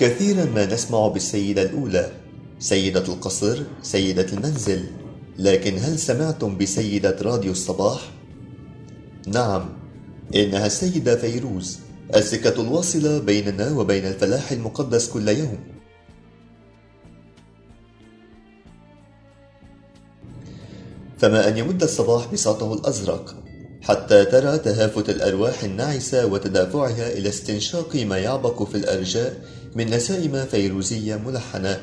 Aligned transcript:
كثيرا 0.00 0.44
ما 0.44 0.66
نسمع 0.66 1.08
بالسيدة 1.08 1.62
الأولى 1.62 2.10
سيدة 2.58 3.00
القصر 3.00 3.62
سيدة 3.82 4.26
المنزل 4.32 4.84
لكن 5.38 5.78
هل 5.78 5.98
سمعتم 5.98 6.58
بسيدة 6.58 7.16
راديو 7.22 7.52
الصباح؟ 7.52 8.00
نعم 9.26 9.68
إنها 10.34 10.66
السيدة 10.66 11.16
فيروز 11.16 11.78
السكة 12.16 12.60
الواصلة 12.60 13.18
بيننا 13.18 13.70
وبين 13.72 14.06
الفلاح 14.06 14.52
المقدس 14.52 15.08
كل 15.08 15.28
يوم 15.28 15.58
فما 21.18 21.48
أن 21.48 21.58
يمد 21.58 21.82
الصباح 21.82 22.32
بساطه 22.32 22.74
الأزرق 22.74 23.36
حتى 23.82 24.24
ترى 24.24 24.58
تهافت 24.58 25.10
الأرواح 25.10 25.64
الناعسة 25.64 26.26
وتدافعها 26.26 27.12
إلى 27.12 27.28
استنشاق 27.28 27.96
ما 27.96 28.18
يعبق 28.18 28.62
في 28.62 28.74
الأرجاء 28.74 29.59
من 29.76 29.90
نسائم 29.90 30.44
فيروزية 30.50 31.16
ملحنة 31.16 31.80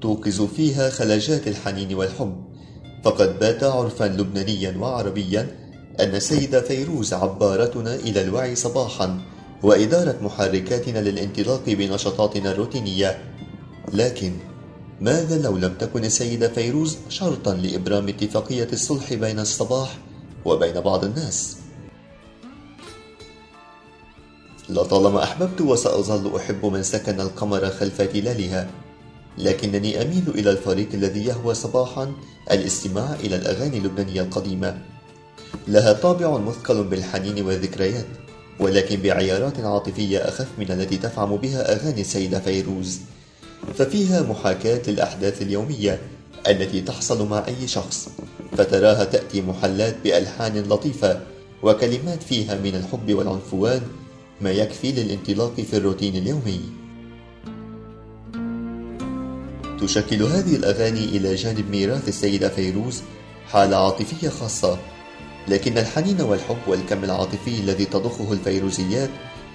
توقظ 0.00 0.42
فيها 0.42 0.90
خلاجات 0.90 1.48
الحنين 1.48 1.94
والحب 1.94 2.44
فقد 3.04 3.38
بات 3.38 3.64
عرفا 3.64 4.04
لبنانيا 4.04 4.76
وعربيا 4.78 5.48
أن 6.00 6.20
سيدة 6.20 6.60
فيروز 6.60 7.12
عبارتنا 7.12 7.94
إلى 7.94 8.22
الوعي 8.22 8.54
صباحا 8.56 9.20
وإدارة 9.62 10.16
محركاتنا 10.22 10.98
للانطلاق 10.98 11.62
بنشاطاتنا 11.66 12.50
الروتينية 12.52 13.18
لكن 13.94 14.32
ماذا 15.00 15.38
لو 15.42 15.56
لم 15.56 15.74
تكن 15.74 16.04
السيدة 16.04 16.48
فيروز 16.48 16.96
شرطا 17.08 17.54
لإبرام 17.54 18.08
اتفاقية 18.08 18.68
الصلح 18.72 19.14
بين 19.14 19.38
الصباح 19.38 19.98
وبين 20.44 20.80
بعض 20.80 21.04
الناس؟ 21.04 21.56
لطالما 24.70 25.22
أحببت 25.22 25.60
وسأظل 25.60 26.36
أحب 26.36 26.66
من 26.66 26.82
سكن 26.82 27.20
القمر 27.20 27.70
خلف 27.70 28.02
تلالها 28.02 28.70
لكنني 29.38 30.02
أميل 30.02 30.24
إلى 30.28 30.50
الفريق 30.50 30.88
الذي 30.94 31.24
يهوى 31.24 31.54
صباحا 31.54 32.12
الاستماع 32.50 33.14
إلى 33.24 33.36
الأغاني 33.36 33.78
اللبنانية 33.78 34.22
القديمة. 34.22 34.78
لها 35.68 35.92
طابع 35.92 36.38
مثقل 36.38 36.84
بالحنين 36.84 37.46
والذكريات 37.46 38.06
ولكن 38.60 39.00
بعيارات 39.00 39.60
عاطفية 39.60 40.18
أخف 40.18 40.48
من 40.58 40.70
التي 40.70 40.96
تفعم 40.96 41.36
بها 41.36 41.72
أغاني 41.72 42.00
السيدة 42.00 42.40
فيروز. 42.40 42.98
ففيها 43.74 44.22
محاكاة 44.22 44.90
للأحداث 44.90 45.42
اليومية 45.42 46.00
التي 46.48 46.80
تحصل 46.80 47.28
مع 47.28 47.46
أي 47.48 47.68
شخص 47.68 48.08
فتراها 48.56 49.04
تأتي 49.04 49.40
محلات 49.40 49.96
بألحان 50.04 50.62
لطيفة 50.62 51.20
وكلمات 51.62 52.22
فيها 52.22 52.54
من 52.54 52.74
الحب 52.74 53.14
والعنفوان 53.14 53.82
ما 54.40 54.50
يكفي 54.50 54.92
للانطلاق 54.92 55.60
في 55.60 55.76
الروتين 55.76 56.16
اليومي. 56.16 56.60
تشكل 59.80 60.22
هذه 60.22 60.56
الأغاني 60.56 61.04
إلى 61.04 61.34
جانب 61.34 61.70
ميراث 61.70 62.08
السيدة 62.08 62.48
فيروز 62.48 63.02
حالة 63.48 63.76
عاطفية 63.76 64.28
خاصة 64.28 64.78
لكن 65.48 65.78
الحنين 65.78 66.20
والحب 66.20 66.58
والكم 66.66 67.04
العاطفي 67.04 67.60
الذي 67.60 67.84
تضخه 67.84 68.32
الفيروزيات 68.32 69.10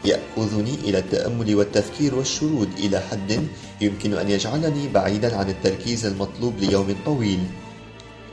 يأخذني 0.06 0.74
إلى 0.84 0.98
التأمل 0.98 1.56
والتفكير 1.56 2.16
والشرود 2.16 2.70
إلى 2.78 3.00
حد 3.00 3.48
يمكن 3.82 4.14
أن 4.14 4.30
يجعلني 4.30 4.88
بعيدا 4.88 5.38
عن 5.38 5.50
التركيز 5.50 6.06
المطلوب 6.06 6.54
ليوم 6.60 6.96
طويل. 7.06 7.40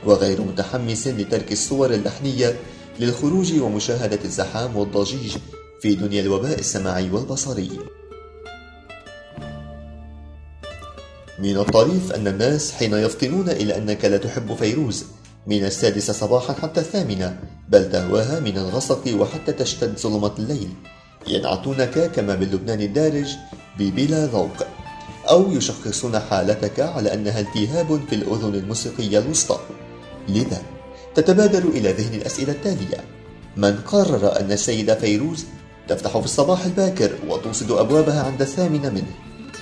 وغير 0.05 0.41
متحمس 0.41 1.07
لترك 1.07 1.51
الصور 1.51 1.93
اللحنية 1.93 2.55
للخروج 2.99 3.59
ومشاهدة 3.59 4.19
الزحام 4.25 4.75
والضجيج 4.75 5.37
في 5.83 5.95
دنيا 5.95 6.21
الوباء 6.21 6.59
السمعي 6.59 7.09
والبصري. 7.11 7.71
من 11.39 11.57
الطريف 11.57 12.11
أن 12.11 12.27
الناس 12.27 12.71
حين 12.71 12.93
يفطنون 12.93 13.49
إلى 13.49 13.77
أنك 13.77 14.05
لا 14.05 14.17
تحب 14.17 14.55
فيروز. 14.55 15.05
من 15.47 15.65
السادسة 15.65 16.13
صباحا 16.13 16.53
حتى 16.53 16.79
الثامنة 16.79 17.39
بل 17.69 17.91
تهواها 17.91 18.39
من 18.39 18.57
الغسق 18.57 19.15
وحتى 19.19 19.51
تشتد 19.51 19.99
ظلمة 19.99 20.31
الليل. 20.39 20.69
ينعتونك 21.27 22.11
كما 22.11 22.35
باللبنان 22.35 22.81
الدارج 22.81 23.27
ببلا 23.79 24.25
ذوق. 24.25 24.67
أو 25.29 25.51
يشخصون 25.51 26.19
حالتك 26.19 26.79
على 26.79 27.13
أنها 27.13 27.39
التهاب 27.39 27.99
في 28.09 28.15
الأذن 28.15 28.55
الموسيقية 28.55 29.19
الوسطى. 29.19 29.59
لذا 30.29 30.61
تتبادر 31.15 31.63
إلى 31.63 31.91
ذهن 31.91 32.13
الأسئلة 32.13 32.51
التالية. 32.51 33.03
من 33.57 33.75
قرر 33.75 34.39
أن 34.39 34.51
السيدة 34.51 34.95
فيروز 34.95 35.45
تفتح 35.87 36.17
في 36.17 36.25
الصباح 36.25 36.65
الباكر 36.65 37.11
وتوصد 37.27 37.71
أبوابها 37.71 38.23
عند 38.23 38.41
الثامنة 38.41 38.89
منه. 38.89 39.13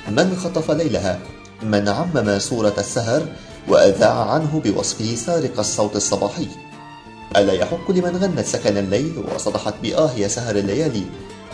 من 0.08 0.36
خطف 0.36 0.72
ليلها؟ 0.72 1.20
من 1.64 1.88
عمم 1.88 2.40
صورة 2.40 2.74
السهر 2.78 3.28
وأذاع 3.68 4.32
عنه 4.32 4.62
بوصفه 4.66 5.16
سارق 5.16 5.60
الصوت 5.60 5.96
الصباحي. 5.96 6.48
ألا 7.38 7.54
يحق 7.54 7.92
لمن 7.92 8.18
غنت 8.18 8.46
سكن 8.46 8.78
الليل 8.78 9.24
وصدحت 9.36 9.74
بآه 9.84 10.12
يا 10.18 10.28
سهر 10.28 10.56
الليالي 10.56 11.04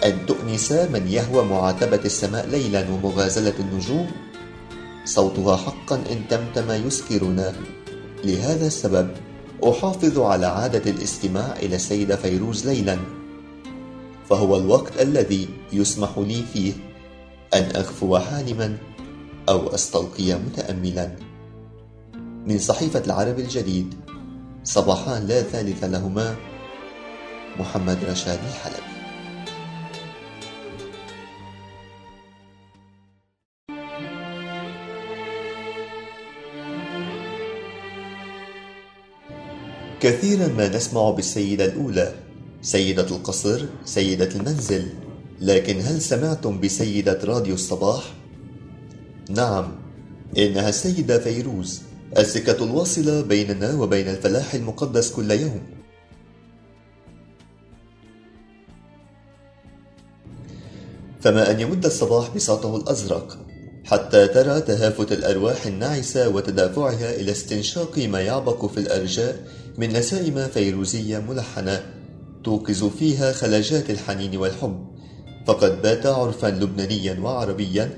أن 0.05 0.25
تؤنس 0.25 0.71
من 0.71 1.07
يهوى 1.07 1.45
معاتبة 1.45 1.99
السماء 2.05 2.47
ليلا 2.47 2.85
ومغازلة 2.89 3.53
النجوم؟ 3.59 4.11
صوتها 5.05 5.57
حقا 5.57 5.95
إن 5.95 6.27
تمتم 6.29 6.87
يسكرنا. 6.87 7.53
لهذا 8.23 8.67
السبب 8.67 9.09
أحافظ 9.63 10.19
على 10.19 10.45
عادة 10.45 10.91
الاستماع 10.91 11.55
إلى 11.61 11.75
السيدة 11.75 12.15
فيروز 12.15 12.67
ليلا. 12.67 12.97
فهو 14.29 14.57
الوقت 14.57 15.01
الذي 15.01 15.47
يسمح 15.73 16.17
لي 16.17 16.43
فيه 16.53 16.73
أن 17.53 17.75
أغفو 17.75 18.17
حالما 18.17 18.77
أو 19.49 19.67
أستلقي 19.67 20.33
متأملا. 20.33 21.15
من 22.45 22.59
صحيفة 22.59 22.99
العرب 23.05 23.39
الجديد 23.39 23.95
صباحان 24.63 25.27
لا 25.27 25.41
ثالث 25.41 25.83
لهما 25.83 26.35
محمد 27.59 27.97
رشاد 28.09 28.39
الحلبي. 28.49 28.97
كثيرا 39.99 40.47
ما 40.47 40.67
نسمع 40.67 41.09
بالسيدة 41.09 41.65
الأولى 41.65 42.26
سيدة 42.67 43.07
القصر 43.15 43.65
سيدة 43.85 44.29
المنزل. 44.35 44.87
لكن 45.41 45.79
هل 45.81 46.01
سمعتم 46.01 46.59
بسيدة 46.59 47.19
راديو 47.23 47.53
الصباح؟ 47.53 48.03
نعم 49.29 49.75
إنها 50.37 50.69
السيدة 50.69 51.19
فيروز 51.19 51.81
السكة 52.17 52.63
الواصلة 52.63 53.21
بيننا 53.21 53.73
وبين 53.73 54.07
الفلاح 54.07 54.53
المقدس 54.53 55.11
كل 55.11 55.31
يوم. 55.31 55.61
فما 61.21 61.51
أن 61.51 61.59
يمد 61.59 61.85
الصباح 61.85 62.35
بساطه 62.35 62.75
الأزرق 62.75 63.37
حتى 63.85 64.27
ترى 64.27 64.61
تهافت 64.61 65.11
الأرواح 65.11 65.65
الناعسة 65.65 66.29
وتدافعها 66.29 67.15
إلى 67.15 67.31
استنشاق 67.31 67.97
ما 67.97 68.21
يعبق 68.21 68.65
في 68.65 68.77
الأرجاء 68.77 69.47
من 69.77 69.93
نسائم 69.93 70.47
فيروزية 70.47 71.19
ملحنة. 71.19 71.96
توقظ 72.47 72.83
فيها 72.83 73.33
خلاجات 73.33 73.89
الحنين 73.89 74.37
والحب. 74.37 74.87
فقد 75.47 75.81
بات 75.81 76.05
عرفا 76.05 76.47
لبنانيا 76.47 77.19
وعربيا 77.19 77.89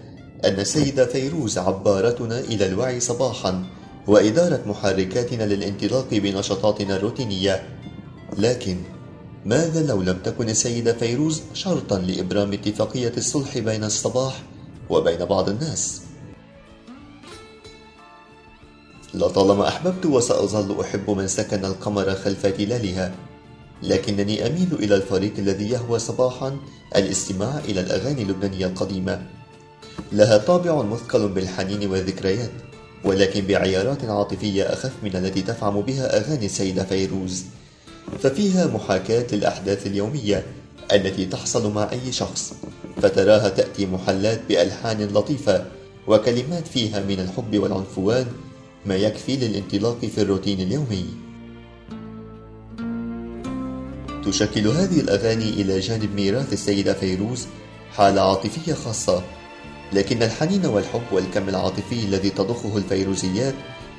أن 0.46 0.60
السيدة 0.60 1.06
فيروز 1.06 1.58
عبارتنا 1.58 2.40
إلى 2.40 2.66
الوعي 2.66 3.00
صباحا 3.00 3.64
وإدارة 4.08 4.62
محركاتنا 4.66 5.44
للانطلاق 5.44 6.08
بنشاطاتنا 6.12 6.96
الروتينية. 6.96 7.64
لكن 8.38 8.78
ماذا 9.46 9.86
لو 9.88 10.02
لم 10.02 10.18
تكن 10.24 10.50
السيدة 10.50 10.94
فيروز 10.94 11.42
شرطا 11.54 12.00
لإبرام 12.00 12.54
اتفاقية 12.54 13.14
الصلح 13.18 13.58
بين 13.58 13.84
الصباح 13.84 14.44
وبين 14.90 15.26
بعض 15.26 15.50
الناس؟ 15.50 16.02
لطالما 19.14 19.68
أحببت 19.68 20.06
وسأظل 20.06 20.82
أحب 20.82 21.10
من 21.10 21.28
سكن 21.28 21.66
القمر 21.66 22.16
خلف 22.16 22.46
تلالها. 22.46 23.29
لكنني 23.84 24.48
أميل 24.48 24.74
إلى 24.74 24.96
الفريق 24.96 25.34
الذي 25.38 25.70
يهوى 25.70 26.00
صباحا 26.00 26.58
الاستماع 26.96 27.60
إلى 27.60 27.82
الأغاني 27.82 28.22
اللبنانية 28.22 28.66
القديمة. 28.66 29.22
لها 30.12 30.38
طابع 30.38 30.82
مثقل 30.82 31.28
بالحنين 31.28 31.90
والذكريات 31.90 32.52
ولكن 33.04 33.46
بعيارات 33.46 34.06
عاطفية 34.06 34.64
أخف 34.64 34.92
من 35.04 35.16
التي 35.16 35.42
تفعم 35.42 35.82
بها 35.82 36.18
أغاني 36.18 36.46
السيدة 36.46 36.84
فيروز. 36.84 37.44
ففيها 38.24 38.68
محاكاة 38.68 39.36
للأحداث 39.36 39.88
اليومية 39.88 40.46
التي 40.92 41.26
تحصل 41.26 41.74
مع 41.74 41.92
أي 41.92 42.12
شخص 42.12 42.54
فتراها 43.02 43.50
تأتي 43.50 43.86
محلات 43.86 44.42
بألحان 44.50 45.02
لطيفة 45.02 45.66
وكلمات 46.08 46.68
فيها 46.68 47.00
من 47.00 47.20
الحب 47.20 47.58
والعنفوان 47.58 48.28
ما 48.86 48.96
يكفي 48.96 49.36
للانطلاق 49.36 50.06
في 50.06 50.22
الروتين 50.22 50.62
اليومي. 50.62 51.29
تشكل 54.26 54.68
هذه 54.68 55.00
الأغاني 55.00 55.50
إلى 55.50 55.80
جانب 55.80 56.16
ميراث 56.16 56.54
السيدة 56.54 56.94
فيروز 56.94 57.48
حالة 57.92 58.22
عاطفية 58.22 58.74
خاصة. 58.74 59.24
لكن 59.94 60.24
الحنين 60.24 60.66
والحب 60.66 61.02
والكم 61.12 61.50
العاطفي 61.50 62.04
الذي 62.06 62.30
تضخه 62.30 62.78
الفيروزيات 62.78 63.54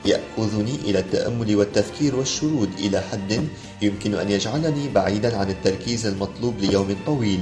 يأخذني 0.05 0.75
إلى 0.75 0.99
التأمل 0.99 1.57
والتفكير 1.57 2.17
والشرود 2.17 2.71
إلى 2.79 3.01
حد 3.01 3.49
يمكن 3.83 4.15
أن 4.15 4.31
يجعلني 4.31 4.89
بعيدا 4.89 5.37
عن 5.37 5.51
التركيز 5.51 6.07
المطلوب 6.07 6.55
ليوم 6.59 6.97
طويل. 7.07 7.41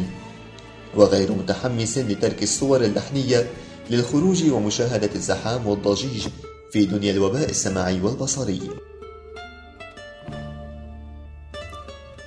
وغير 0.97 1.33
متحمس 1.33 1.99
لترك 1.99 2.43
الصور 2.43 2.85
اللحنية 2.85 3.47
للخروج 3.91 4.51
ومشاهدة 4.51 5.11
الزحام 5.15 5.67
والضجيج 5.67 6.27
في 6.73 6.85
دنيا 6.85 7.13
الوباء 7.13 7.51
السمعي 7.51 8.01
والبصري. 8.01 8.61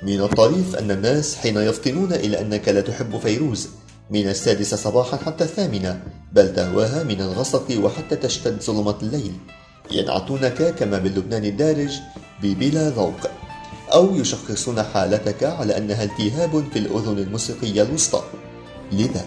من 0.03 0.21
الطريف 0.21 0.75
أن 0.75 0.92
الناس 0.92 1.36
حين 1.36 1.57
يفطنون 1.57 2.13
إلى 2.13 2.42
أنك 2.42 2.69
لا 2.69 2.81
تحب 2.81 3.18
فيروز. 3.18 3.69
من 4.09 4.30
السادسة 4.30 4.77
صباحا 4.77 5.18
حتى 5.18 5.44
الثامنة 5.44 6.03
بل 6.33 6.53
تهواها 6.53 7.03
من 7.03 7.21
الغسق 7.21 7.80
وحتى 7.83 8.15
تشتد 8.15 8.62
ظلمة 8.63 8.95
الليل. 9.01 9.33
ينعتونك 9.92 10.75
كما 10.75 10.98
باللبنان 10.98 11.45
الدارج 11.45 11.92
ببلا 12.44 12.89
ذوق. 12.89 13.30
أو 13.94 14.15
يشخصون 14.15 14.83
حالتك 14.83 15.44
على 15.44 15.77
أنها 15.77 16.03
التهاب 16.03 16.63
في 16.74 16.80
الأذن 16.80 17.18
الموسيقية 17.18 17.81
الوسطى. 17.81 18.24
لذا 18.92 19.25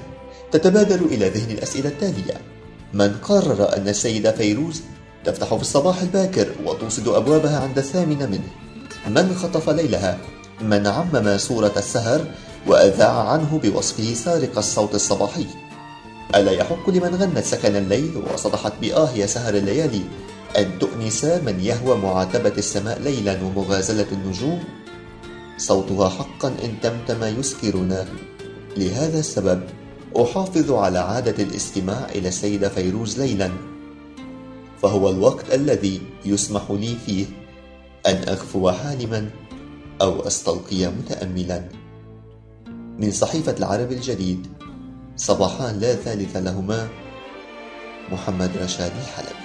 تتبادر 0.52 1.00
إلى 1.04 1.28
ذهن 1.28 1.50
الأسئلة 1.50 1.88
التالية. 1.88 2.40
من 2.92 3.12
قرر 3.22 3.76
أن 3.76 3.88
السيدة 3.88 4.32
فيروز 4.32 4.82
تفتح 5.24 5.54
في 5.54 5.62
الصباح 5.62 6.02
الباكر 6.02 6.48
وتوصد 6.64 7.08
أبوابها 7.08 7.60
عند 7.60 7.78
الثامنة 7.78 8.26
منه؟ 8.26 8.48
من 9.06 9.34
خطف 9.34 9.70
ليلها؟ 9.70 10.18
من 10.60 10.86
عمم 10.86 11.38
صورة 11.38 11.72
السهر 11.76 12.24
وأذاع 12.66 13.28
عنه 13.28 13.60
بوصفه 13.62 14.14
سارق 14.14 14.58
الصوت 14.58 14.94
الصباحي. 14.94 15.46
ألا 16.34 16.52
يحق 16.52 16.90
لمن 16.90 17.14
غنت 17.14 17.44
سكن 17.44 17.76
الليل 17.76 18.22
وصدحت 18.34 18.72
بآه 18.80 19.10
يا 19.10 19.26
سهر 19.26 19.54
الليالي 19.54 20.02
أن 20.58 20.78
تؤنس 20.78 21.24
من 21.24 21.60
يهوى 21.60 21.96
معاتبة 21.96 22.52
السماء 22.58 22.98
ليلا 22.98 23.42
ومغازلة 23.42 24.06
النجوم؟ 24.12 24.64
صوتها 25.56 26.08
حقا 26.08 26.48
إن 26.48 26.80
تمتم 26.82 27.40
يسكرنا. 27.40 28.06
لهذا 28.76 29.18
السبب 29.18 29.62
أحافظ 30.16 30.72
على 30.72 30.98
عادة 30.98 31.42
الاستماع 31.42 32.06
إلى 32.14 32.28
السيدة 32.28 32.68
فيروز 32.68 33.20
ليلا. 33.20 33.50
فهو 34.82 35.10
الوقت 35.10 35.54
الذي 35.54 36.02
يسمح 36.24 36.70
لي 36.70 36.96
فيه 37.06 37.26
أن 38.06 38.28
أغفو 38.28 38.70
حالما 38.70 39.30
أو 40.02 40.20
أستلقي 40.20 40.86
متأملا. 40.86 41.68
من 42.98 43.10
صحيفة 43.10 43.52
العرب 43.58 43.92
الجديد 43.92 44.46
صباحان 45.16 45.78
لا 45.78 45.94
ثالث 45.94 46.36
لهما 46.36 46.88
محمد 48.12 48.50
رشاد 48.56 48.92
الحلبي. 49.02 49.43